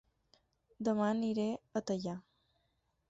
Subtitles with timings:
[0.87, 1.47] Dema aniré
[1.81, 2.17] a Teià